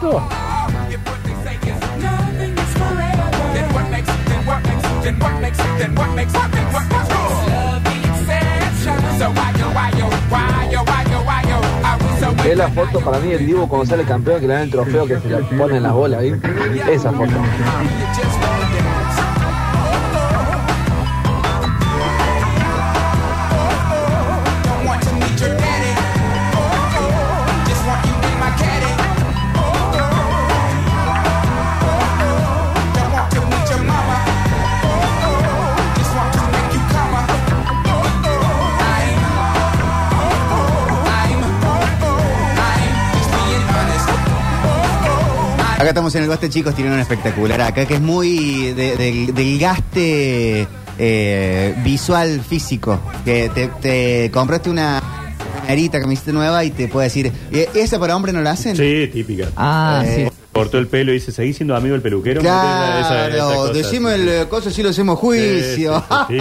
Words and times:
todo? 0.00 0.22
Es 12.44 12.56
la 12.56 12.68
foto 12.70 13.00
para 13.00 13.18
mí 13.18 13.32
el 13.32 13.46
Divo 13.46 13.68
cuando 13.68 13.84
sale 13.84 14.04
campeón 14.04 14.40
que 14.40 14.46
le 14.46 14.54
dan 14.54 14.62
el 14.62 14.70
trofeo 14.70 15.06
que 15.06 15.20
se 15.20 15.28
le 15.28 15.36
pone 15.38 15.76
en 15.76 15.82
las 15.82 15.92
bolas, 15.92 16.22
¿sí? 16.22 16.32
Esa 16.90 17.12
foto. 17.12 17.32
Acá 45.78 45.88
estamos 45.90 46.12
en 46.16 46.24
el 46.24 46.28
Baste, 46.28 46.48
chicos, 46.50 46.74
tienen 46.74 46.92
un 46.94 46.98
espectacular 46.98 47.60
acá 47.60 47.86
que 47.86 47.94
es 47.94 48.00
muy 48.00 48.72
de- 48.72 48.96
del- 48.96 49.32
del 49.32 49.58
gaste 49.58 50.66
eh, 51.00 51.74
visual 51.84 52.40
físico. 52.40 52.98
Que 53.24 53.48
te, 53.54 53.68
te 53.68 54.30
compraste 54.32 54.68
una 54.68 55.00
merita, 55.68 56.00
camiseta 56.00 56.32
nueva 56.32 56.64
y 56.64 56.72
te 56.72 56.88
puede 56.88 57.04
decir, 57.06 57.30
"¿Y 57.52 57.78
¿esa 57.78 58.00
para 58.00 58.16
hombre 58.16 58.32
no 58.32 58.40
la 58.42 58.50
hacen? 58.52 58.76
Sí, 58.76 59.08
típica. 59.12 59.48
Ah, 59.56 60.02
Eh, 60.04 60.28
sí. 60.28 60.36
Cortó 60.52 60.78
el 60.78 60.88
pelo 60.88 61.12
y 61.12 61.14
dice, 61.14 61.30
¿seguís 61.30 61.56
siendo 61.56 61.76
amigo 61.76 61.92
del 61.92 62.02
peluquero? 62.02 62.40
Claro, 62.40 62.98
Esa- 63.06 63.28
esa 63.28 63.44
cosa, 63.54 63.72
decimos 63.74 64.12
sí. 64.14 64.20
el 64.20 64.28
eh, 64.28 64.46
coso 64.48 64.70
si 64.72 64.82
lo 64.82 64.88
hacemos 64.88 65.16
juicio. 65.20 66.04
Sí, 66.28 66.34
sí, 66.36 66.40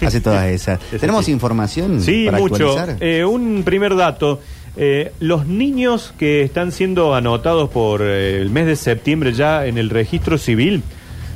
sí, 0.00 0.04
Hace 0.06 0.20
todas 0.20 0.46
esas. 0.48 0.78
Ese 0.88 0.98
¿Tenemos 0.98 1.24
sí. 1.24 1.32
información 1.32 2.02
Sí, 2.02 2.26
para 2.26 2.36
mucho. 2.36 2.54
actualizar? 2.76 2.96
Eh, 3.00 3.24
un 3.24 3.62
primer 3.64 3.96
dato. 3.96 4.40
Eh, 4.76 5.12
los 5.20 5.46
niños 5.46 6.14
que 6.18 6.42
están 6.42 6.72
siendo 6.72 7.14
anotados 7.14 7.68
por 7.68 8.00
eh, 8.02 8.40
el 8.40 8.48
mes 8.48 8.64
de 8.66 8.76
septiembre 8.76 9.34
ya 9.34 9.66
en 9.66 9.76
el 9.76 9.90
registro 9.90 10.38
civil, 10.38 10.82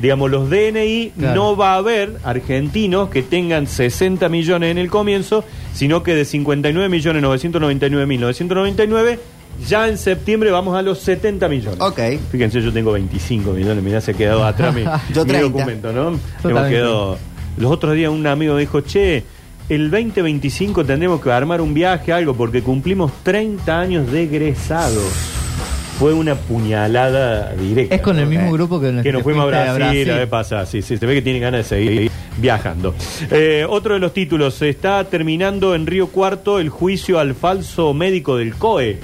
Digamos, 0.00 0.30
los 0.32 0.50
DNI 0.50 1.12
Claro. 1.16 1.34
no 1.36 1.56
va 1.56 1.74
a 1.74 1.76
haber 1.76 2.16
argentinos 2.24 3.08
que 3.08 3.22
tengan 3.22 3.66
60 3.68 4.28
millones 4.28 4.70
en 4.72 4.78
el 4.78 4.88
comienzo, 4.90 5.44
sino 5.74 6.02
que 6.02 6.14
de 6.14 6.24
59 6.24 6.88
millones 6.88 7.22
999 7.22 8.06
mil 8.06 8.20
999, 8.20 9.18
ya 9.68 9.86
en 9.88 9.98
septiembre 9.98 10.50
vamos 10.50 10.76
a 10.76 10.82
los 10.82 10.98
70 10.98 11.48
millones. 11.48 11.80
Ok. 11.80 12.00
Fíjense, 12.32 12.60
yo 12.60 12.72
tengo 12.72 12.90
25 12.92 13.52
millones, 13.52 13.84
mirá, 13.84 14.00
se 14.00 14.10
ha 14.10 14.14
quedado 14.14 14.44
atrás 14.44 14.74
mi, 14.74 14.82
Yo 15.14 15.24
mi 15.24 15.30
30. 15.30 15.40
documento, 15.40 15.92
¿no? 15.92 16.18
Hemos 16.48 16.66
quedado... 16.68 17.18
Los 17.58 17.70
otros 17.70 17.94
días 17.94 18.10
un 18.10 18.26
amigo 18.26 18.54
me 18.54 18.60
dijo, 18.60 18.80
che, 18.80 19.22
el 19.74 19.90
2025 19.90 20.84
tendremos 20.84 21.22
que 21.22 21.32
armar 21.32 21.62
un 21.62 21.72
viaje, 21.72 22.12
algo, 22.12 22.34
porque 22.34 22.62
cumplimos 22.62 23.10
30 23.22 23.80
años 23.80 24.12
de 24.12 24.24
egresados. 24.24 25.10
Fue 25.98 26.12
una 26.12 26.34
puñalada 26.34 27.54
directa. 27.54 27.94
Es 27.94 28.02
con 28.02 28.18
el 28.18 28.26
mismo 28.26 28.52
grupo 28.52 28.78
que, 28.78 29.00
Que 29.02 29.12
nos 29.12 29.22
fuimos 29.22 29.50
a 29.50 29.64
fuiste 29.64 29.74
Brasil, 29.74 30.08
la 30.08 30.16
vez 30.16 30.28
pasada. 30.28 30.66
Sí, 30.66 30.82
sí, 30.82 30.98
se 30.98 31.06
ve 31.06 31.14
que 31.14 31.22
tienen 31.22 31.40
ganas 31.40 31.70
de 31.70 31.76
seguir 31.76 32.10
viajando. 32.36 32.94
Eh, 33.30 33.64
otro 33.66 33.94
de 33.94 34.00
los 34.00 34.12
títulos. 34.12 34.54
Se 34.54 34.68
está 34.68 35.04
terminando 35.04 35.74
en 35.74 35.86
Río 35.86 36.08
Cuarto 36.08 36.58
el 36.58 36.68
juicio 36.68 37.18
al 37.18 37.34
falso 37.34 37.94
médico 37.94 38.36
del 38.36 38.54
COE, 38.56 38.98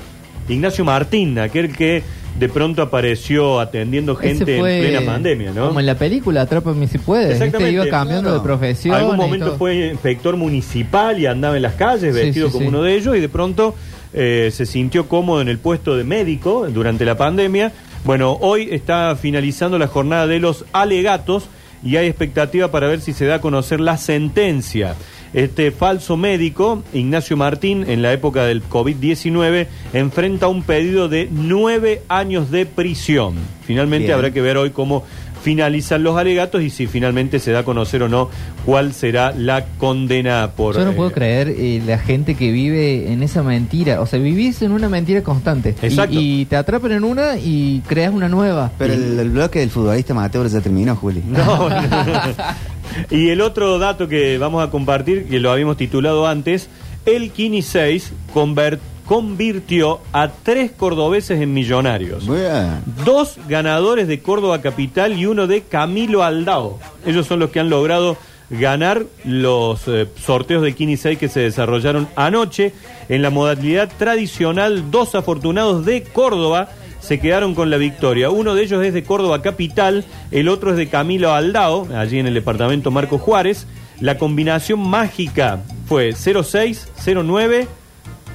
Ignacio 0.51 0.85
Martín, 0.85 1.39
aquel 1.39 1.75
que 1.75 2.03
de 2.39 2.49
pronto 2.49 2.83
apareció 2.83 3.59
atendiendo 3.61 4.15
gente 4.15 4.59
fue 4.59 4.77
en 4.77 4.83
plena 4.93 5.13
pandemia, 5.13 5.53
¿no? 5.53 5.69
Como 5.69 5.81
en 5.81 5.87
la 5.87 5.97
película 5.97 6.43
Atrápame 6.43 6.87
si 6.87 6.99
puedes. 6.99 7.33
Exactamente, 7.33 7.73
Iba 7.73 7.89
cambiando 7.89 8.31
claro. 8.31 8.39
de 8.39 8.45
profesión. 8.45 8.95
Algún 8.95 9.17
y 9.17 9.19
momento 9.19 9.57
fue 9.57 9.89
inspector 9.91 10.37
municipal 10.37 11.19
y 11.19 11.27
andaba 11.27 11.57
en 11.57 11.63
las 11.63 11.75
calles 11.75 12.15
Sí, 12.15 12.21
vestido 12.21 12.47
sí, 12.49 12.53
como 12.53 12.65
sí. 12.65 12.69
uno 12.69 12.83
de 12.83 12.95
ellos 12.95 13.17
y 13.17 13.21
de 13.21 13.29
pronto 13.29 13.75
eh, 14.13 14.51
se 14.53 14.67
sintió 14.67 15.09
cómodo 15.09 15.41
en 15.41 15.49
el 15.49 15.59
puesto 15.59 15.97
de 15.97 16.05
médico 16.05 16.67
durante 16.69 17.05
la 17.05 17.17
pandemia. 17.17 17.73
Bueno, 18.05 18.39
hoy 18.41 18.69
está 18.71 19.17
finalizando 19.17 19.79
la 19.79 19.89
jornada 19.89 20.27
de 20.27 20.39
los 20.39 20.65
alegatos 20.73 21.49
y 21.83 21.97
hay 21.97 22.07
expectativa 22.07 22.71
para 22.71 22.87
ver 22.87 23.01
si 23.01 23.13
se 23.13 23.27
da 23.27 23.37
a 23.37 23.41
conocer 23.41 23.81
la 23.81 23.97
sentencia. 23.97 24.95
Este 25.35 25.71
falso 25.71 26.17
médico, 26.17 26.83
Ignacio 26.95 27.37
Martín, 27.37 27.85
en 27.89 28.03
la 28.03 28.13
época 28.13 28.45
del 28.45 28.63
COVID-19, 28.67 29.67
enfrenta 29.93 30.49
un 30.49 30.63
pedido 30.63 31.09
de 31.09 31.29
nueve 31.31 32.03
años 32.09 32.51
de 32.51 32.67
prisión. 32.67 33.35
Finalmente 33.65 34.07
Bien. 34.07 34.15
habrá 34.17 34.31
que 34.31 34.41
ver 34.41 34.57
hoy 34.57 34.71
cómo 34.71 35.05
finalizan 35.43 36.03
los 36.03 36.17
alegatos 36.17 36.63
y 36.63 36.71
si 36.71 36.87
finalmente 36.87 37.39
se 37.39 37.53
da 37.53 37.61
a 37.61 37.63
conocer 37.63 38.03
o 38.03 38.09
no 38.09 38.29
cuál 38.65 38.93
será 38.93 39.33
la 39.33 39.65
condena 39.79 40.51
por... 40.57 40.75
Yo 40.77 40.85
no 40.85 40.91
eh, 40.91 40.95
puedo 40.95 41.13
creer 41.13 41.49
eh, 41.57 41.81
la 41.87 41.99
gente 41.99 42.35
que 42.35 42.51
vive 42.51 43.13
en 43.13 43.23
esa 43.23 43.43
mentira. 43.43 44.01
O 44.01 44.07
sea, 44.07 44.19
vivís 44.19 44.63
en 44.63 44.73
una 44.73 44.89
mentira 44.89 45.23
constante. 45.23 45.75
Y- 45.81 45.87
Exacto. 45.87 46.17
Y, 46.19 46.45
te 46.47 46.57
atrapan 46.57 46.93
en 46.93 47.05
una 47.05 47.37
y 47.39 47.83
creas 47.87 48.13
una 48.13 48.29
nueva. 48.29 48.73
Pero 48.79 48.95
Y- 48.95 48.97
el, 48.97 49.19
el 49.21 49.31
bloque 49.31 49.61
del 49.61 49.71
futbolista 49.71 50.13
Mateo 50.13 50.47
ya 50.47 50.61
terminó, 50.61 50.97
Juli. 50.97 51.23
No, 51.27 51.69
no. 51.69 51.77
y 53.11 53.29
el 53.31 53.41
otro 53.41 53.79
dato 53.79 54.09
que 54.09 54.39
vamos 54.39 54.63
a 54.67 54.71
compartir, 54.71 55.29
que 55.29 55.41
lo 55.41 55.51
habíamos 55.51 55.77
titulado 55.77 56.27
antes, 56.27 56.69
el 57.07 57.31
Kini 57.31 57.63
6 57.63 58.13
conver- 58.35 58.79
convirtió 59.07 60.01
a 60.13 60.29
tres 60.29 60.71
cordobeses 60.71 61.41
en 61.41 61.53
millonarios. 61.55 62.27
Bien. 62.29 62.83
Dos 63.05 63.39
ganadores 63.49 64.07
de 64.09 64.21
Córdoba 64.21 64.61
Capital 64.61 65.19
y 65.19 65.27
uno 65.27 65.47
de 65.47 65.63
Camilo 65.63 66.23
Aldao. 66.23 66.79
Ellos 67.07 67.27
son 67.27 67.39
los 67.41 67.51
que 67.51 67.61
han 67.61 67.71
logrado 67.71 68.17
ganar 68.51 69.05
los 69.25 69.83
eh, 69.89 70.07
sorteos 70.25 70.63
de 70.63 70.75
Kini 70.75 70.97
6 70.97 71.19
que 71.19 71.29
se 71.29 71.41
desarrollaron 71.41 72.09
anoche. 72.17 72.73
En 73.09 73.23
la 73.23 73.31
modalidad 73.31 73.91
tradicional, 73.99 74.91
dos 74.91 75.15
afortunados 75.15 75.85
de 75.87 76.03
Córdoba 76.03 76.69
se 77.01 77.21
quedaron 77.21 77.55
con 77.55 77.71
la 77.71 77.77
victoria. 77.77 78.31
Uno 78.31 78.55
de 78.55 78.63
ellos 78.63 78.85
es 78.85 78.95
de 78.95 79.05
Córdoba 79.05 79.43
Capital, 79.43 80.05
el 80.31 80.49
otro 80.49 80.71
es 80.73 80.77
de 80.77 80.89
Camilo 80.89 81.33
Aldao, 81.33 81.89
allí 81.95 82.19
en 82.19 82.27
el 82.27 82.35
departamento 82.35 82.91
Marco 82.91 83.19
Juárez. 83.19 83.67
La 84.01 84.19
combinación 84.19 84.81
mágica 84.81 85.61
fue 85.87 86.13
06, 86.15 86.89
09, 87.05 87.67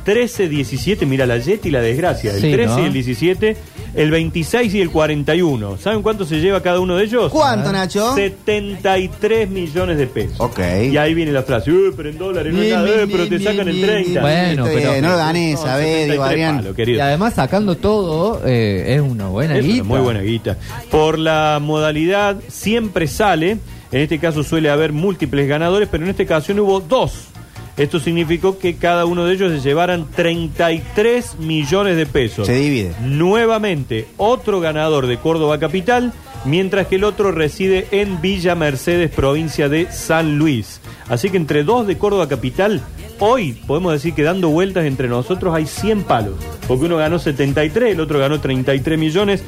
13, 0.04 0.50
17, 0.50 1.06
mira 1.06 1.26
la 1.26 1.38
jet 1.38 1.66
y 1.66 1.72
la 1.72 1.82
desgracia, 1.82 2.32
el 2.34 2.42
Sí, 2.42 2.52
13 2.52 2.74
y 2.74 2.78
¿no? 2.82 2.86
el 2.88 2.94
17, 2.94 3.58
el 3.96 4.12
26 4.12 4.74
y 4.74 4.82
el 4.82 4.90
41. 4.90 5.78
¿Saben 5.78 6.02
cuánto 6.02 6.26
se 6.26 6.40
lleva 6.42 6.62
cada 6.62 6.80
uno 6.80 6.96
de 6.98 7.06
ellos? 7.06 7.32
¿Cuánto, 7.32 7.72
Nacho? 7.72 8.14
73 8.16 9.50
millones 9.50 9.98
de 9.98 10.08
pesos. 10.08 10.40
Ok. 10.40 10.60
Y 10.92 10.98
ahí 10.98 11.14
viene 11.14 11.32
la 11.32 11.44
frase, 11.44 11.72
"Eh, 11.72 11.92
pero 11.96 12.10
en 12.10 12.18
dólares 12.18 12.52
no 12.54 12.60
es 12.60 12.66
Bien, 12.66 12.76
nada, 12.76 12.86
bien, 12.86 13.00
eh, 13.00 13.04
pero 13.06 13.18
bien, 13.18 13.30
te 13.30 13.38
bien, 13.38 13.52
sacan 13.52 13.68
el 13.68 13.76
bien, 13.76 13.88
30. 13.88 14.10
bien, 14.10 14.22
Bueno, 14.22 14.66
bien, 14.66 14.78
pero- 14.80 15.02
No 15.02 15.10
lo 15.10 15.18
ganes, 15.18 15.56
No, 15.56 15.62
¿sabes? 15.62 15.86
73 15.86 16.12
Digo, 16.12 16.24
Adrián. 16.24 16.56
palos, 16.58 16.76
querido. 16.76 16.98
Y 16.98 17.02
además 17.02 17.34
sacando 17.36 17.76
todo, 17.78 18.42
eh, 18.46 18.96
es 18.96 19.02
una 19.02 19.28
buena 19.28 19.58
Es 19.58 19.64
una 19.64 19.74
guita. 19.74 19.84
muy 19.86 20.00
buena 20.00 20.22
guita. 20.22 20.58
Por 20.92 21.18
la 21.20 21.60
modalidad 21.62 22.38
siempre 22.50 23.08
sale, 23.08 23.52
en 23.92 24.02
este 24.02 24.20
caso 24.20 24.44
suele 24.44 24.70
haber 24.70 24.92
múltiples 24.92 25.48
ganadores, 25.48 25.88
pero 25.90 26.04
en 26.04 26.10
esta 26.10 26.24
ocasión 26.24 26.60
hubo 26.60 26.80
dos. 26.80 27.28
Esto 27.76 28.00
significó 28.00 28.60
que 28.60 28.76
cada 28.76 29.06
uno 29.06 29.26
de 29.26 29.34
ellos 29.34 29.52
se 29.52 29.68
llevaran 29.68 30.08
33 30.16 31.40
millones 31.40 31.98
de 31.98 32.06
pesos. 32.06 32.46
Se 32.46 32.56
divide. 32.56 32.94
Nuevamente, 33.02 34.08
otro 34.18 34.60
ganador 34.60 35.08
de 35.08 35.18
Córdoba 35.18 35.60
Capital, 35.60 36.14
mientras 36.46 36.86
que 36.86 36.98
el 36.98 37.04
otro 37.04 37.32
reside 37.32 37.88
en 37.92 38.22
Villa 38.22 38.54
Mercedes, 38.54 39.10
provincia 39.10 39.70
de 39.70 39.92
San 39.92 40.38
Luis. 40.38 40.82
Así 41.10 41.32
que 41.32 41.38
entre 41.38 41.64
dos 41.64 41.88
de 41.88 41.98
Córdoba 41.98 42.30
Capital, 42.30 42.82
hoy 43.20 43.54
podemos 43.66 43.94
decir 43.94 44.14
que 44.14 44.22
dando 44.22 44.50
vueltas 44.50 44.86
entre 44.86 45.08
nosotros 45.08 45.56
hay 45.56 45.66
100 45.66 46.04
palos. 46.04 46.36
Porque 46.68 46.86
uno 46.86 46.98
ganó 46.98 47.18
73, 47.18 47.94
el 47.94 48.00
otro 48.00 48.20
ganó 48.20 48.40
33 48.40 49.00
millones 49.00 49.44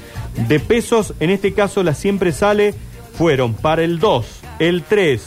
de 0.47 0.59
pesos. 0.59 1.13
En 1.19 1.29
este 1.29 1.53
caso, 1.53 1.83
la 1.83 1.93
siempre 1.93 2.31
sale 2.31 2.73
fueron 3.17 3.53
para 3.53 3.83
el 3.83 3.99
2, 3.99 4.25
el 4.59 4.83
3, 4.83 5.21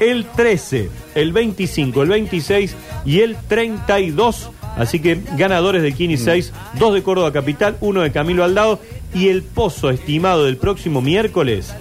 el 0.00 0.26
13, 0.26 0.90
el 1.14 1.32
25, 1.32 2.02
el 2.02 2.08
26 2.08 2.74
y 3.04 3.20
el 3.20 3.36
32 3.48 4.50
Así 4.76 4.98
que 4.98 5.20
ganadores 5.36 5.82
del 5.82 5.94
Kini 5.94 6.16
6, 6.16 6.52
dos 6.78 6.94
de 6.94 7.02
Córdoba 7.02 7.32
Capital, 7.32 7.76
uno 7.80 8.00
de 8.00 8.10
Camilo 8.10 8.42
Aldado 8.42 8.80
y 9.14 9.28
el 9.28 9.42
pozo 9.42 9.90
estimado 9.90 10.44
del 10.44 10.56
próximo 10.56 11.00
miércoles, 11.00 11.72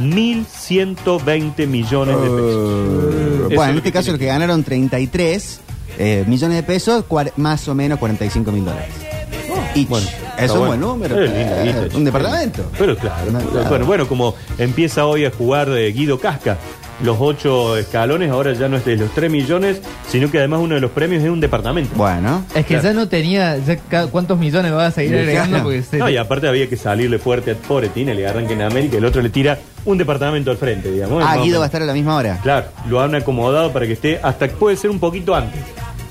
1.120 0.00 1.66
millones 1.66 2.16
de 2.16 2.28
pesos. 2.28 3.14
Eso 3.14 3.48
es 3.48 3.56
bueno, 3.56 3.72
en 3.72 3.78
este 3.78 3.92
caso 3.92 4.10
los 4.10 4.20
que 4.20 4.26
ganaron 4.26 4.62
33 4.62 5.60
eh, 5.98 6.24
millones 6.26 6.56
de 6.56 6.62
pesos, 6.62 7.04
más 7.36 7.66
o 7.68 7.74
menos 7.74 7.98
45 7.98 8.52
mil 8.52 8.64
dólares. 8.64 8.94
Each. 9.74 9.88
Bueno, 9.88 10.06
es 10.38 10.50
un 10.50 10.58
bueno. 10.58 10.68
buen 10.68 10.80
número. 10.80 11.16
Eh, 11.18 11.62
guita, 11.64 11.96
un 11.96 12.04
departamento. 12.04 12.70
Pero 12.78 12.96
claro, 12.96 13.32
No, 13.32 13.38
claro. 13.40 13.68
Bueno, 13.68 13.86
bueno, 13.86 14.08
como 14.08 14.34
empieza 14.58 15.06
hoy 15.06 15.24
a 15.24 15.30
jugar 15.30 15.70
eh, 15.70 15.90
Guido 15.92 16.18
Casca, 16.18 16.58
los 17.02 17.16
ocho 17.20 17.76
escalones 17.76 18.30
ahora 18.30 18.52
ya 18.52 18.68
no 18.68 18.76
es 18.76 18.84
de 18.84 18.96
los 18.96 19.10
3 19.12 19.30
millones, 19.30 19.80
sino 20.08 20.30
que 20.30 20.38
además 20.38 20.60
uno 20.62 20.74
de 20.76 20.80
los 20.80 20.90
premios 20.92 21.22
es 21.22 21.28
un 21.30 21.40
departamento. 21.40 21.94
Bueno. 21.96 22.44
Es 22.54 22.64
que 22.66 22.74
Claro. 22.74 22.82
ya 22.84 22.92
no 22.94 23.08
tenía. 23.08 23.58
ya 23.58 23.76
ca- 23.76 24.06
¿Cuántos 24.06 24.38
millones 24.38 24.72
vas 24.72 24.88
a 24.88 24.90
seguir 24.92 25.16
agregando? 25.16 25.62
Porque 25.62 25.82
se- 25.82 25.98
No, 25.98 26.08
y 26.08 26.16
aparte 26.16 26.48
había 26.48 26.68
que 26.68 26.76
salirle 26.76 27.18
fuerte 27.18 27.52
a 27.52 27.54
pobre 27.54 27.88
Tina, 27.88 28.14
le 28.14 28.26
arranca 28.26 28.52
en 28.52 28.62
América, 28.62 28.96
el 28.98 29.04
otro 29.04 29.20
le 29.22 29.30
tira 29.30 29.58
un 29.84 29.98
departamento 29.98 30.50
al 30.50 30.56
frente, 30.56 30.90
digamos. 30.92 31.22
Ah, 31.22 31.26
Más 31.26 31.38
o 31.38 31.42
Guido 31.42 31.58
va 31.58 31.64
a 31.64 31.66
estar 31.66 31.82
a 31.82 31.86
la 31.86 31.92
misma 31.94 32.16
hora. 32.16 32.38
Claro, 32.42 32.66
lo 32.88 33.00
han 33.00 33.14
acomodado 33.14 33.72
para 33.72 33.86
que 33.86 33.92
esté 33.94 34.20
hasta 34.22 34.46
puede 34.48 34.76
ser 34.76 34.90
un 34.90 34.98
poquito 35.00 35.34
antes. 35.34 35.60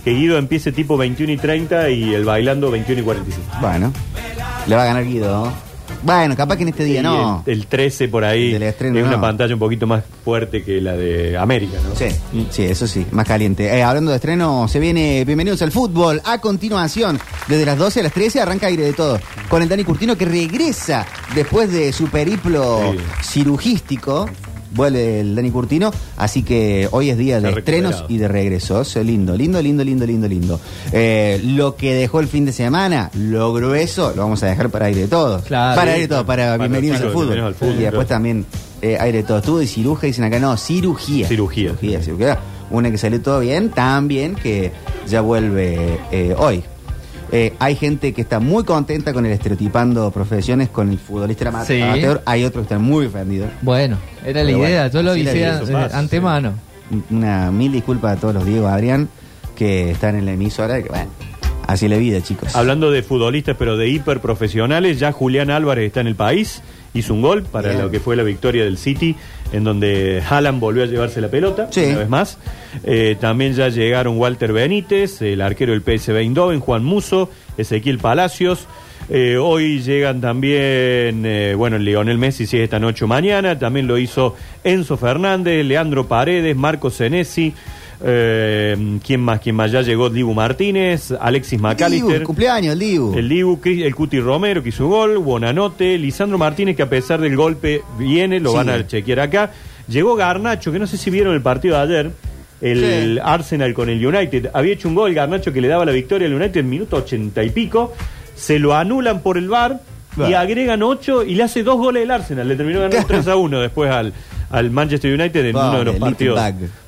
Que 0.04 0.12
Guido 0.12 0.38
empiece 0.38 0.72
tipo 0.72 0.98
21 0.98 1.32
y 1.34 1.38
30 1.38 1.90
y 1.90 2.14
el 2.14 2.26
bailando 2.26 2.70
21 2.72 3.02
y 3.02 3.04
45. 3.04 3.48
Bueno. 3.62 3.94
Le 4.68 4.76
va 4.76 4.84
a 4.84 4.86
ganar 4.86 5.06
Guido. 5.06 5.52
Bueno, 6.04 6.36
capaz 6.36 6.56
que 6.58 6.64
en 6.64 6.70
este 6.70 6.84
día 6.84 7.00
Y 7.00 7.04
no. 7.04 7.44
El, 7.46 7.54
el 7.60 7.68
13 7.68 8.08
por 8.08 8.24
ahí 8.24 8.54
Del 8.54 8.64
estreno, 8.64 8.98
es 8.98 9.04
una 9.06 9.16
no. 9.18 9.22
pantalla 9.22 9.54
un 9.54 9.60
poquito 9.60 9.86
más 9.88 10.04
fuerte 10.26 10.64
que 10.64 10.82
la 10.82 10.94
de 10.98 11.38
América, 11.38 11.78
¿no? 11.88 11.96
Sí, 11.96 12.06
Mm. 12.34 12.44
sí, 12.50 12.64
eso 12.64 12.88
sí, 12.88 13.06
más 13.12 13.28
caliente. 13.28 13.66
Eh, 13.66 13.84
hablando 13.84 14.12
de 14.12 14.18
estreno, 14.18 14.68
se 14.68 14.80
viene 14.80 15.24
Bienvenidos 15.26 15.62
al 15.62 15.72
Fútbol. 15.72 16.22
A 16.26 16.40
continuación, 16.40 17.20
desde 17.48 17.66
las 17.66 17.78
12 17.78 18.00
a 18.00 18.04
las 18.04 18.14
13, 18.14 18.42
arranca 18.42 18.68
aire 18.68 18.84
de 18.84 18.94
todo. 18.94 19.20
Con 19.50 19.62
el 19.62 19.70
Dani 19.70 19.84
Curtino 19.84 20.16
que 20.18 20.26
regresa 20.26 21.06
después 21.36 21.72
de 21.72 21.92
su 21.94 22.08
periplo 22.10 22.94
Sí. 23.22 23.42
cirugístico. 23.44 24.30
Vuelve 24.74 25.20
el 25.20 25.36
Dani 25.36 25.52
Curtino, 25.52 25.92
así 26.18 26.44
que 26.44 26.88
hoy 26.92 27.10
es 27.10 27.18
día 27.18 27.42
de 27.42 27.50
Está 27.50 27.60
estrenos 27.60 27.92
recuperado. 27.92 28.14
y 28.14 28.18
de 28.18 28.28
regresos. 28.28 28.96
Lindo, 28.96 29.36
lindo, 29.36 29.62
lindo, 29.62 29.84
lindo, 29.84 30.06
lindo, 30.06 30.28
lindo. 30.28 30.60
Eh, 30.94 31.42
lo 31.44 31.76
que 31.76 31.94
dejó 31.94 32.20
el 32.20 32.28
fin 32.28 32.46
de 32.46 32.54
semana, 32.54 33.12
lo 33.16 33.52
grueso, 33.54 34.14
lo 34.16 34.22
vamos 34.24 34.42
a 34.44 34.48
dejar 34.48 34.70
para 34.70 34.86
aire 34.86 35.02
de 35.02 35.08
todo. 35.08 35.42
Claro. 35.42 35.76
para 35.76 35.92
aire 35.92 36.04
de 36.04 36.08
todo, 36.08 36.26
para, 36.26 36.58
para 36.58 36.58
Bienvenidos 36.58 37.02
al 37.02 37.10
Fútbol. 37.10 37.26
Bienvenidos 37.28 37.48
al 37.48 37.56
Fútbol, 37.56 37.76
y 37.80 37.84
después 37.84 38.08
también 38.08 38.46
eh, 38.82 38.98
aire 39.00 39.18
de 39.20 39.24
todo. 39.26 39.38
Estuvo 39.40 39.60
de 39.60 39.68
ciruja, 39.68 40.08
dicen 40.08 40.24
acá, 40.24 40.40
no, 40.40 40.56
cirugía. 40.58 41.28
Cirugía. 41.28 41.72
Cirugía, 41.72 42.02
cirugía. 42.02 42.40
Una 42.70 42.90
que 42.90 42.98
salió 42.98 43.22
todo 43.22 43.42
bien, 43.42 43.70
también 43.70 44.36
que 44.36 44.72
ya 45.08 45.20
vuelve 45.20 46.00
eh, 46.12 46.34
hoy. 46.38 46.64
Eh, 47.34 47.54
hay 47.60 47.76
gente 47.76 48.12
que 48.14 48.22
está 48.22 48.40
muy 48.40 48.64
contenta 48.66 49.14
con 49.14 49.26
el 49.26 49.32
estereotipando 49.32 50.12
profesiones 50.12 50.68
con 50.70 50.90
el 50.90 50.98
futbolista 51.00 51.48
ama- 51.48 51.64
Sí. 51.66 51.82
amateur. 51.82 52.22
Hay 52.26 52.44
otros 52.44 52.64
que 52.68 52.74
están 52.74 52.82
muy 52.86 53.06
ofendidos. 53.06 53.50
Bueno, 53.62 53.98
era 54.26 54.42
la 54.44 54.48
Pero 54.48 54.58
idea. 54.60 54.82
bueno, 54.82 54.94
Yo 54.94 55.02
lo 55.04 55.12
la 55.14 55.18
hice 55.18 55.72
pasa, 55.72 55.98
antemano. 55.98 56.54
Una 57.10 57.50
mil 57.52 57.72
disculpas 57.72 58.18
a 58.18 58.20
todos 58.20 58.34
los 58.34 58.46
Diego 58.46 58.68
Adrián 58.68 59.08
que 59.56 59.92
están 59.92 60.16
en 60.16 60.26
la 60.26 60.34
emisora. 60.34 60.82
Que, 60.84 60.90
bueno, 60.90 61.10
así 61.68 61.86
es 61.86 61.92
la 61.92 61.98
vida, 61.98 62.22
chicos. 62.22 62.54
Hablando 62.54 62.92
de 62.92 63.02
futbolistas, 63.02 63.56
pero 63.58 63.78
de 63.78 63.88
hiperprofesionales, 63.88 65.00
ya 65.00 65.14
Julián 65.14 65.52
Álvarez 65.52 65.88
está 65.88 66.02
en 66.02 66.08
el 66.08 66.16
país, 66.16 66.62
hizo 66.94 67.14
un 67.14 67.22
gol 67.22 67.44
para 67.44 67.70
Bien. 67.70 67.82
lo 67.82 67.90
que 67.92 68.00
fue 68.00 68.16
la 68.16 68.24
victoria 68.24 68.64
del 68.66 68.78
City, 68.78 69.16
en 69.54 69.64
donde 69.64 70.22
Haaland 70.30 70.60
volvió 70.60 70.84
a 70.84 70.86
llevarse 70.88 71.22
la 71.22 71.30
pelota, 71.30 71.68
Sí. 71.72 71.86
una 71.86 72.00
vez 72.00 72.10
más. 72.10 72.38
Eh, 72.84 73.16
también 73.20 73.54
ya 73.54 73.70
llegaron 73.70 74.18
Walter 74.18 74.52
Benítez, 74.54 75.22
el 75.22 75.42
arquero 75.42 75.72
del 75.74 75.82
PSV 75.82 76.18
Eindhoven, 76.20 76.60
Juan 76.60 76.84
Muso, 76.84 77.30
Ezequiel 77.58 77.98
Palacios. 78.00 78.68
Eh, 79.10 79.38
hoy 79.38 79.82
llegan 79.82 80.22
también, 80.22 81.26
eh, 81.26 81.54
bueno, 81.58 81.78
Lionel 81.78 82.18
Messi, 82.18 82.46
si 82.46 82.58
es 82.58 82.64
esta 82.64 82.80
noche 82.80 83.04
o 83.06 83.08
mañana, 83.08 83.58
también 83.60 83.88
lo 83.88 83.98
hizo 83.98 84.36
Enzo 84.64 84.96
Fernández, 84.96 85.66
Leandro 85.66 86.08
Paredes, 86.08 86.56
Marco 86.56 86.90
Senesi. 86.90 87.54
Eh, 88.04 88.98
¿Quién 89.06 89.22
más? 89.22 89.40
¿Quién 89.40 89.56
más? 89.56 89.72
Ya 89.72 89.82
llegó 89.82 90.10
Dibu 90.10 90.34
Martínez, 90.34 91.12
Alexis 91.20 91.60
McAllister. 91.60 92.14
Dibu, 92.14 92.26
cumpleaños, 92.26 92.74
el 92.74 92.80
Dibu. 92.80 93.18
El 93.18 93.30
Dibu, 93.30 93.60
el 93.64 93.96
Cuti 93.96 94.20
Romero 94.20 94.64
que 94.64 94.70
hizo 94.70 94.88
gol, 94.88 95.18
Buonanote, 95.20 95.98
Lisandro 95.98 96.38
Martínez 96.38 96.76
que 96.76 96.84
a 96.84 96.90
pesar 96.90 97.22
del 97.22 97.36
golpe 97.36 97.82
viene, 98.00 98.40
lo 98.40 98.52
Sí. 98.52 98.58
van 98.58 98.70
a 98.70 98.88
chequear 98.88 99.20
acá. 99.20 99.52
Llegó 99.88 100.16
Garnacho, 100.16 100.72
que 100.72 100.80
no 100.80 100.88
sé 100.88 100.98
si 100.98 101.10
vieron 101.10 101.34
el 101.36 101.42
partido 101.42 101.76
de 101.78 101.82
ayer, 101.84 102.12
el 102.62 103.16
Sí. 103.16 103.20
Arsenal 103.24 103.74
con 103.74 103.90
el 103.90 104.04
United. 104.06 104.50
Había 104.54 104.74
hecho 104.74 104.88
un 104.88 104.96
gol 104.96 105.14
Garnacho 105.14 105.52
que 105.54 105.62
le 105.62 105.68
daba 105.68 105.86
la 105.86 105.92
victoria 105.92 106.28
al 106.28 106.34
United 106.34 106.58
en 106.62 106.70
minuto 106.70 106.98
ochenta 106.98 107.44
y 107.44 107.50
pico. 107.50 107.94
Se 108.36 108.58
lo 108.58 108.74
anulan 108.76 109.22
por 109.22 109.38
el 109.38 109.48
VAR 109.50 109.80
y 110.18 110.34
agregan 110.34 110.82
ocho 110.84 111.24
y 111.24 111.36
le 111.36 111.44
hace 111.44 111.64
dos 111.64 111.78
goles 111.78 112.04
el 112.04 112.12
Arsenal. 112.12 112.48
Le 112.48 112.56
terminó 112.56 112.80
ganando 112.82 113.06
3 113.08 113.28
a 113.28 113.36
1 113.36 113.60
después 113.62 113.92
al, 113.92 114.14
al 114.52 114.70
Manchester 114.72 115.14
United 115.20 115.46
en 115.46 115.54
Vamos, 115.54 115.70
uno 115.70 115.80
de 115.80 115.86
los 115.86 115.96
partidos 115.96 116.40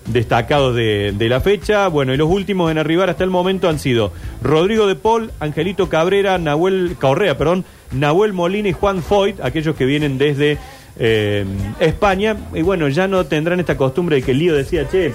destacados 0.08 0.76
de, 0.76 1.14
de 1.18 1.30
la 1.30 1.40
fecha. 1.40 1.88
Bueno, 1.88 2.14
y 2.14 2.18
los 2.18 2.30
últimos 2.30 2.70
en 2.72 2.78
arribar 2.78 3.10
hasta 3.10 3.24
el 3.24 3.30
momento 3.30 3.70
han 3.70 3.80
sido 3.80 4.12
Rodrigo 4.42 4.86
de 4.86 4.96
Paul, 4.96 5.32
Angelito 5.40 5.90
Cabrera, 5.90 6.38
Nahuel 6.38 6.96
Correa, 7.00 7.38
perdón, 7.38 7.66
Nahuel 7.92 8.34
Molina 8.34 8.70
y 8.70 8.74
Juan 8.74 9.02
Foyt, 9.02 9.40
aquellos 9.42 9.76
que 9.76 9.86
vienen 9.86 10.18
desde 10.18 10.58
eh, 11.00 11.46
España. 11.80 12.36
Y 12.54 12.62
bueno, 12.62 12.90
ya 12.90 13.08
no 13.08 13.26
tendrán 13.26 13.60
esta 13.60 13.78
costumbre 13.78 14.18
de 14.18 14.24
que 14.24 14.34
Lío 14.34 14.56
decía, 14.56 14.88
che, 14.90 15.14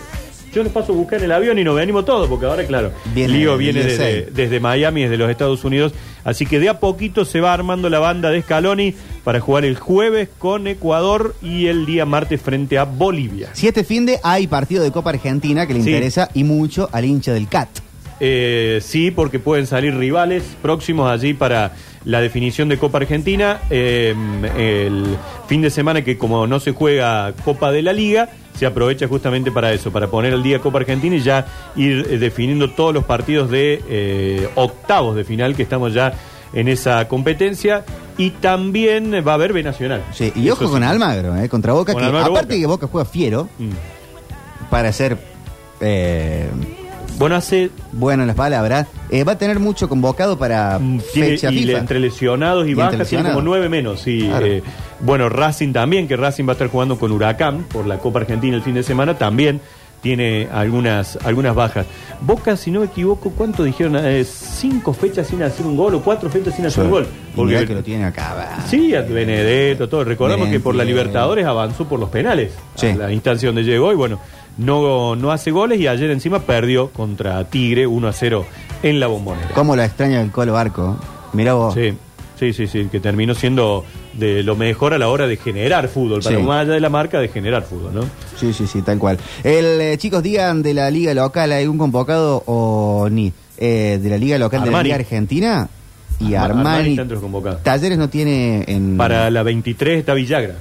yo 0.55 0.63
les 0.63 0.73
paso 0.73 0.93
a 0.93 0.97
buscar 0.97 1.19
en 1.19 1.27
el 1.27 1.33
avión 1.33 1.59
y 1.59 1.65
nos 1.65 1.77
venimos 1.77 2.05
todos, 2.07 2.27
porque 2.29 2.47
ahora, 2.47 2.65
claro, 2.65 2.93
Viene 3.15 3.35
Lío 3.35 3.59
viene 3.59 3.83
desde, 3.83 4.31
desde 4.33 4.61
Miami, 4.61 5.03
desde 5.03 5.19
los 5.19 5.31
Estados 5.31 5.63
Unidos. 5.65 5.93
Así 6.25 6.47
que 6.47 6.59
de 6.59 6.69
a 6.69 6.81
poquito 6.81 7.25
se 7.25 7.41
va 7.41 7.53
armando 7.53 7.91
la 7.91 7.99
banda 7.99 8.31
de 8.31 8.43
Scaloni 8.43 8.95
para 9.29 9.41
jugar 9.41 9.67
el 9.67 9.77
jueves 9.77 10.31
con 10.39 10.67
Ecuador 10.67 11.35
y 11.43 11.67
el 11.67 11.85
día 11.85 12.07
martes 12.07 12.41
frente 12.41 12.79
a 12.79 12.85
Bolivia. 12.85 13.51
Si 13.53 13.69
este 13.69 13.85
fin 13.85 14.07
de 14.07 14.19
hay 14.23 14.47
partido 14.47 14.83
de 14.83 14.91
Copa 14.91 15.11
Argentina 15.11 15.67
que 15.67 15.75
le 15.75 15.83
Sí. 15.83 15.91
interesa 15.91 16.31
y 16.33 16.45
mucho 16.45 16.89
al 16.93 17.05
hincha 17.05 17.35
del 17.35 17.47
CAT. 17.47 17.69
Eh, 18.21 18.79
sí, 18.81 19.11
porque 19.11 19.39
pueden 19.39 19.67
salir 19.67 19.95
rivales 19.95 20.45
próximos 20.63 21.11
allí 21.11 21.35
para 21.35 21.73
la 22.07 22.23
definición 22.23 22.71
de 22.71 22.79
Copa 22.79 22.97
Argentina. 22.97 23.61
Eh, 23.69 24.15
el 24.57 25.05
fin 25.47 25.61
de 25.61 25.69
semana 25.69 26.03
que 26.03 26.17
como 26.17 26.47
no 26.47 26.59
se 26.59 26.73
juega 26.73 27.35
Copa 27.45 27.71
de 27.71 27.83
la 27.83 27.93
Liga, 27.93 28.31
se 28.59 28.65
aprovecha 28.65 29.09
justamente 29.09 29.53
para 29.53 29.75
eso, 29.75 29.93
para 29.93 30.07
poner 30.07 30.33
al 30.33 30.43
día 30.43 30.59
Copa 30.61 30.79
Argentina 30.79 31.15
y 31.17 31.21
ya 31.21 31.45
ir 31.77 32.07
eh, 32.09 32.17
definiendo 32.17 32.71
todos 32.71 32.95
los 32.95 33.05
partidos 33.05 33.51
de 33.51 33.83
eh, 33.91 34.49
octavos 34.55 35.17
de 35.17 35.25
final 35.25 35.55
que 35.55 35.65
estamos 35.65 35.93
ya 35.93 36.15
en 36.53 36.69
esa 36.69 37.07
competencia. 37.09 37.85
Y 38.17 38.31
también 38.31 39.13
va 39.27 39.33
a 39.33 39.35
haber 39.35 39.53
B 39.53 39.63
Nacional. 39.63 40.03
Sí, 40.13 40.33
y 40.35 40.47
Eso 40.47 40.55
ojo 40.55 40.65
sí. 40.67 40.71
con 40.73 40.83
Almagro, 40.83 41.37
eh, 41.37 41.49
contra 41.49 41.73
Boca, 41.73 41.93
Con 41.93 42.03
que 42.03 42.07
Almagro 42.07 42.33
aparte 42.33 42.55
Boca. 42.55 42.61
que 42.61 42.67
Boca 42.67 42.87
juega 42.91 43.05
fiero 43.09 43.49
Mm. 43.59 43.71
para 44.71 44.93
ser 44.93 45.17
eh, 45.81 46.49
Bueno, 47.19 47.35
hace 47.37 47.71
bueno 47.93 48.23
en 48.23 48.27
las 48.29 48.37
palabras, 48.37 48.87
eh, 49.11 49.25
va 49.25 49.33
a 49.33 49.39
tener 49.39 49.59
mucho 49.59 49.89
convocado 49.89 50.39
para 50.39 50.79
Mm, 50.79 51.01
tiene- 51.13 51.29
fecha 51.31 51.51
y 51.51 51.59
FIFA. 51.65 51.79
entre 51.79 51.99
lesionados 52.01 52.67
y, 52.69 52.71
Y 52.71 52.75
bajas 52.75 53.09
tiene 53.09 53.25
como 53.31 53.41
nueve 53.43 53.69
menos. 53.69 54.03
Claro. 54.05 54.47
eh, 54.47 54.63
bueno, 55.01 55.29
Racing 55.29 55.73
también, 55.73 56.07
que 56.07 56.17
Racing 56.17 56.45
va 56.47 56.51
a 56.51 56.53
estar 56.53 56.69
jugando 56.69 56.97
con 56.99 57.11
Huracán 57.11 57.65
por 57.73 57.87
la 57.87 57.99
Copa 57.99 58.21
Argentina 58.21 58.55
el 58.57 58.63
fin 58.63 58.75
de 58.75 58.83
semana, 58.85 59.19
también 59.19 59.61
tiene 60.01 60.49
algunas, 60.53 61.19
algunas 61.25 61.55
bajas. 61.55 61.87
Boca, 62.21 62.57
si 62.57 62.71
no 62.71 62.81
me 62.81 62.87
equivoco, 62.87 63.31
¿cuánto 63.31 63.65
dijeron? 63.65 63.97
Eh, 63.97 64.25
cinco 64.25 64.93
fechas 64.93 65.27
sin 65.27 65.43
hacer 65.43 65.67
un 65.67 65.77
gol 65.77 65.95
o 65.95 66.01
cuatro 66.03 66.29
fechas 66.31 66.55
sin 66.55 66.67
hacer 66.67 66.85
un 66.85 66.91
gol. 66.91 67.07
Mirá 67.37 67.65
que 67.65 67.75
lo 67.75 67.83
tiene 67.83 68.05
acá. 68.05 68.59
Sí, 68.67 68.95
a 68.95 69.03
Benedetto, 69.03 69.89
todo. 69.89 70.05
Recordamos 70.05 70.49
que 70.49 70.61
por 70.61 70.75
la. 70.75 70.85
Libertadores 70.89 71.45
avanzó 71.45 71.87
por 71.87 72.01
los 72.01 72.09
penales. 72.09 72.53
Sí. 72.75 72.87
A 72.87 72.97
la 72.97 73.13
instancia 73.13 73.49
donde 73.49 73.63
llegó 73.63 73.93
y 73.93 73.95
bueno, 73.95 74.19
no, 74.57 75.15
no 75.17 75.31
hace 75.31 75.51
goles 75.51 75.79
y 75.81 75.87
ayer 75.87 76.11
encima 76.11 76.41
perdió 76.41 76.89
contra 76.91 77.45
Tigre 77.45 77.87
1 77.87 78.09
a 78.09 78.13
0 78.13 78.47
en 78.83 79.01
la 79.01 79.07
bombonera. 79.07 79.51
¿Cómo 79.55 79.77
lo 79.77 79.83
extraña 79.83 80.21
el 80.21 80.31
Colo 80.31 80.55
Barco? 80.55 80.99
Mirá 81.33 81.55
vos. 81.55 81.75
Sí, 81.75 81.93
sí, 82.39 82.53
sí, 82.53 82.67
sí, 82.67 82.89
que 82.91 83.01
terminó 83.01 83.35
siendo 83.35 83.85
de 84.19 84.43
lo 84.43 84.57
mejor 84.57 84.95
a 84.95 84.99
la 84.99 85.09
hora 85.09 85.27
de 85.27 85.37
generar 85.37 85.89
fútbol, 85.89 86.21
para 86.23 86.37
Sí. 86.37 86.43
más 86.43 86.63
allá 86.63 86.73
de 86.75 86.81
la 86.81 86.89
marca 86.91 87.19
de 87.21 87.29
generar 87.29 87.63
fútbol, 87.63 87.95
¿no? 87.95 88.03
Sí, 88.37 88.53
sí, 88.53 88.67
sí, 88.67 88.83
tal 88.83 88.99
cual. 88.99 89.19
El, 89.45 89.81
eh, 89.81 89.97
chicos, 89.99 90.23
digan 90.23 90.63
de 90.63 90.75
la 90.75 90.91
liga 90.91 91.15
local, 91.15 91.53
¿hay 91.53 91.67
un 91.67 91.79
convocado 91.79 92.43
o 92.47 93.09
ni? 93.11 93.33
Eh, 93.57 93.99
de 94.03 94.11
la 94.11 94.17
liga 94.19 94.39
local 94.39 94.63
de 94.65 94.71
la 94.71 94.83
liga 94.83 94.95
argentina 94.97 95.69
y 96.21 96.35
Arma- 96.35 96.45
Armani 96.45 96.69
Armani. 96.69 96.91
está 96.91 97.03
entre 97.03 97.15
los 97.17 97.23
convocados. 97.23 97.63
Talleres 97.63 97.99
no 97.99 98.09
tiene 98.09 98.65
en. 98.69 98.97
Para 98.97 99.31
la 99.31 99.43
23 99.43 99.99
está 99.99 100.15
Villagra. 100.15 100.55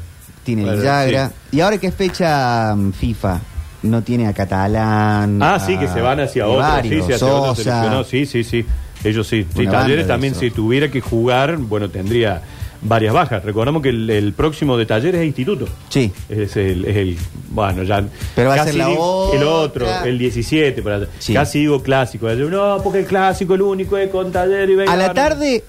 Tiene 0.44 0.64
Para- 0.64 0.78
Villagra. 0.78 1.28
sí. 1.52 1.58
Y 1.58 1.60
ahora 1.62 1.78
es 1.82 1.94
fecha 1.94 2.74
mm, 2.76 2.92
FIFA, 2.94 3.40
no 3.84 4.02
tiene 4.02 4.28
a 4.28 4.34
Catalán. 4.34 5.42
Ah, 5.44 5.56
a- 5.56 5.60
sí, 5.60 5.78
que 5.78 5.88
se 5.88 6.02
van 6.02 6.20
hacia 6.22 6.48
otro, 6.48 6.64
sí, 6.66 6.72
varios, 6.72 7.06
sí, 7.06 7.14
hacia 7.14 7.28
otro 7.28 7.56
seleccionado, 7.56 8.04
sí, 8.04 8.26
sí, 8.26 8.44
sí, 8.44 8.66
ellos 9.04 9.28
sí. 9.28 9.46
Sí, 9.56 9.66
Talleres 9.68 10.08
también, 10.08 10.34
si 10.36 10.50
tuviera 10.52 10.90
que 10.90 11.02
jugar, 11.02 11.58
bueno, 11.58 11.90
tendría 11.90 12.42
varias 12.82 13.14
bajas. 13.14 13.44
Recordamos 13.44 13.82
que 13.82 13.90
el, 13.90 14.10
el 14.10 14.34
próximo 14.34 14.78
de 14.78 14.86
Talleres 14.86 15.22
es 15.22 15.28
Instituto. 15.28 15.68
Sí. 15.90 16.12
Es 16.30 16.56
el, 16.58 16.86
es 16.86 16.96
el 16.98 17.18
bueno, 17.50 17.84
ya. 17.84 18.04
Pero 18.36 18.50
va 18.50 18.56
a 18.56 18.64
ser 18.66 18.76
la 18.76 18.88
digo 18.88 19.32
El 19.34 19.44
otro, 19.44 19.86
otra. 19.86 20.04
el 20.08 20.18
17, 20.18 20.82
para, 20.82 21.08
Sí. 21.20 21.34
casi 21.34 21.60
digo 21.60 21.82
clásico. 21.82 22.30
No, 22.30 22.78
porque 22.84 23.00
el 23.00 23.06
clásico, 23.06 23.56
el 23.56 23.62
único 23.62 23.98
es 23.98 24.10
con 24.10 24.32
Talleres 24.32 24.70
y 24.70 24.74
A 24.74 24.78
Belgrano. 24.78 25.02
la 25.02 25.14
tarde 25.14 25.64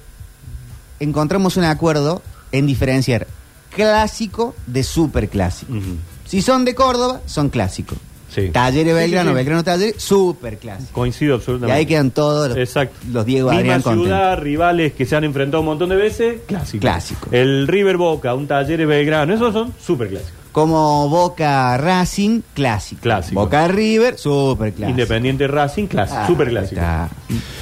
encontramos 1.01 1.57
un 1.57 1.65
acuerdo 1.65 2.23
en 2.53 2.67
diferenciar 2.67 3.27
clásico 3.75 4.55
de 4.67 4.83
superclásico. 4.83 5.73
Ujú. 5.73 5.97
Si 6.27 6.43
son 6.43 6.65
de 6.65 6.75
Córdoba, 6.75 7.21
son 7.27 7.49
clásicos. 7.49 7.97
Sí. 8.29 8.51
Talleres 8.51 8.95
Belgrano, 8.95 9.31
sí, 9.31 9.33
sí. 9.33 9.37
Belgrano 9.37 9.65
Talleres, 9.65 10.03
superclásico. 10.03 10.93
Coincido 10.93 11.35
Y 11.35 11.37
absolutamente. 11.39 11.79
ahí 11.79 11.87
quedan 11.87 12.11
todos 12.11 12.49
los, 12.51 12.59
Exacto. 12.59 12.97
los 13.11 13.25
Diego 13.25 13.49
Misma 13.49 13.59
Adrián 13.61 13.83
contentos. 13.83 14.07
ciudad, 14.09 14.39
rivales 14.39 14.93
que 14.93 15.07
se 15.07 15.17
han 15.17 15.25
enfrentado 15.25 15.61
un 15.61 15.67
montón 15.67 15.89
de 15.89 15.97
veces, 15.97 16.41
clásico. 16.47 16.81
Clásico. 16.83 17.29
El 17.33 17.67
River 17.67 17.97
Boca, 17.97 18.35
un 18.35 18.47
Talleres 18.47 18.87
Belgrano, 18.87 19.33
esos 19.35 19.53
son 19.53 19.73
súper 19.81 20.09
clásicos. 20.09 20.38
Como 20.59 21.09
Boca 21.09 21.77
Racing, 21.77 22.41
clásico. 22.53 23.01
Clásico. 23.01 23.41
Boca 23.41 23.69
River, 23.69 24.19
superclásico. 24.19 24.91
Independiente 24.91 25.47
Racing, 25.47 25.87
clásico, 25.87 26.19
Ah, 26.21 26.27
súper 26.27 26.49
clásico. 26.49 26.81
está. 26.81 27.09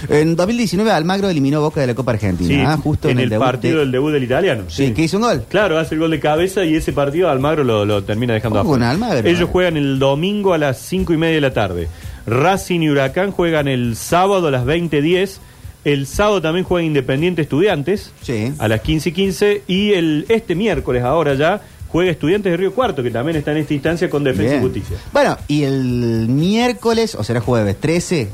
En 0.09 0.35
2019 0.35 0.91
Almagro 0.91 1.29
eliminó 1.29 1.61
Boca 1.61 1.83
de 1.83 1.89
la 1.89 1.95
Copa 1.95 2.13
Argentina. 2.13 2.49
Sí, 2.49 2.59
ah, 2.67 2.79
justo 2.83 3.11
en, 3.11 3.19
el, 3.19 3.29
partido 3.33 3.75
de- 3.75 3.81
del 3.81 3.93
debut 3.93 4.13
del 4.13 4.25
italiano. 4.25 4.65
Sí, 4.69 4.95
que 4.95 5.03
hizo 5.03 5.19
un 5.19 5.25
gol. 5.25 5.45
Claro, 5.51 5.79
hace 5.79 5.95
el 5.95 6.01
gol 6.01 6.11
de 6.11 6.21
cabeza 6.21 6.65
y 6.65 6.75
ese 6.75 6.95
partido 6.95 7.29
Almagro 7.29 7.65
lo, 7.65 7.85
lo 7.85 8.03
termina 8.03 8.33
dejando 8.33 8.61
Ojo 8.61 8.71
con 8.71 8.83
afuera. 8.83 8.91
Almagro, 9.09 9.29
Ellos 9.29 9.51
juegan 9.51 9.77
el 9.77 9.99
domingo 9.99 10.55
a 10.55 10.59
las 10.59 10.79
cinco 10.79 11.13
y 11.13 11.19
media 11.19 11.35
de 11.35 11.41
la 11.43 11.53
tarde. 11.53 11.89
Racing 12.27 12.81
y 12.81 12.89
Huracán 12.89 13.31
juegan 13.31 13.69
el 13.69 13.95
sábado 13.97 14.49
a 14.49 14.51
las 14.51 14.65
20.10. 14.65 15.39
El 15.85 16.07
sábado 16.07 16.41
también 16.41 16.65
juega 16.65 16.85
Independiente 16.87 17.43
Estudiantes 17.43 18.11
Sí. 18.23 18.53
a 18.59 18.69
las 18.69 18.81
15 18.81 19.11
y 19.11 19.13
15. 19.13 19.63
Y 19.69 19.93
el, 19.93 20.25
este 20.31 20.55
miércoles, 20.55 21.05
ahora 21.05 21.35
ya, 21.35 21.61
juega 21.97 22.11
Estudiantes 22.11 22.53
de 22.53 22.59
Río 22.59 22.75
Cuarto, 22.75 23.03
que 23.03 23.11
también 23.11 23.39
está 23.39 23.53
en 23.53 23.57
esta 23.57 23.73
instancia 23.73 24.11
con 24.11 24.23
Defensa 24.23 24.51
Bien. 24.51 24.61
y 24.61 24.65
Justicia. 24.65 24.99
Bueno, 25.15 25.39
y 25.49 25.63
el 25.63 26.29
miércoles, 26.29 27.15
o 27.15 27.25
será 27.25 27.41
jueves 27.41 27.81
13, 27.81 28.29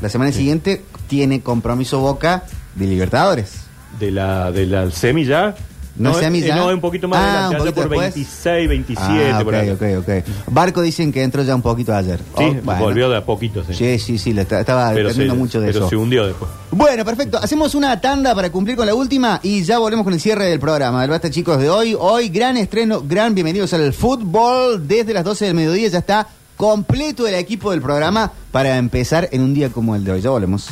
la 0.00 0.08
semana 0.08 0.32
siguiente, 0.32 0.80
tiene 1.06 1.42
compromiso 1.42 2.00
Boca 2.00 2.44
de 2.74 2.86
Libertadores. 2.86 3.66
De 4.00 4.10
la, 4.10 4.50
de 4.50 4.64
la 4.64 4.90
semi 4.90 5.26
ya. 5.26 5.54
¿No 5.98 6.14
semi 6.14 6.40
eh, 6.40 6.48
ya? 6.48 6.56
no, 6.56 6.68
un 6.68 6.80
poquito 6.80 7.08
más 7.08 7.18
Ah, 7.20 7.46
adelante, 7.48 7.56
poquito 7.58 7.74
por 7.74 7.88
después. 7.90 8.14
26, 8.14 8.68
27, 8.68 9.30
ah, 9.32 9.40
por 9.44 9.54
ok, 9.54 9.60
ahí. 9.60 9.70
ok, 9.70 9.82
ok. 10.08 10.24
Barco 10.52 10.82
dicen 10.82 11.12
que 11.12 11.22
entró 11.22 11.42
ya 11.42 11.54
un 11.54 11.62
poquito 11.62 11.94
ayer. 11.94 12.18
Sí, 12.36 12.44
Oh, 12.44 12.54
bueno. 12.62 12.80
volvió 12.80 13.08
de 13.08 13.16
a 13.16 13.24
poquito, 13.24 13.64
sí. 13.64 13.74
Sí, 13.74 13.98
sí, 13.98 14.18
sí, 14.18 14.32
le 14.32 14.42
estaba 14.42 14.90
pero 14.92 15.08
dependiendo 15.08 15.34
mucho 15.36 15.60
de 15.60 15.68
pero 15.68 15.78
eso. 15.80 15.88
se 15.88 15.96
hundió 15.96 16.26
después. 16.26 16.50
Bueno, 16.70 17.04
perfecto. 17.04 17.38
Hacemos 17.38 17.74
una 17.74 17.98
tanda 18.00 18.34
para 18.34 18.50
cumplir 18.50 18.76
con 18.76 18.86
la 18.86 18.94
última 18.94 19.40
y 19.42 19.62
ya 19.64 19.78
volvemos 19.78 20.04
con 20.04 20.12
el 20.12 20.20
cierre 20.20 20.44
del 20.46 20.60
programa. 20.60 21.02
El 21.04 21.10
Basta, 21.10 21.30
chicos, 21.30 21.58
de 21.58 21.70
hoy. 21.70 21.96
Hoy, 21.98 22.28
gran 22.28 22.56
estreno, 22.58 23.00
gran 23.02 23.34
bienvenidos 23.34 23.72
al 23.72 23.92
fútbol. 23.92 24.86
Desde 24.86 25.14
las 25.14 25.24
12 25.24 25.46
del 25.46 25.54
mediodía 25.54 25.88
ya 25.88 25.98
está 25.98 26.26
completo 26.56 27.26
el 27.26 27.34
equipo 27.34 27.70
del 27.70 27.80
programa 27.82 28.32
para 28.50 28.76
empezar 28.78 29.28
en 29.32 29.42
un 29.42 29.54
día 29.54 29.70
como 29.70 29.94
el 29.96 30.04
de 30.04 30.12
hoy. 30.12 30.20
Ya 30.20 30.30
volvemos. 30.30 30.68